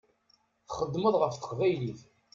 [0.67, 2.01] Txeddmeḍ ɣef teqbaylit.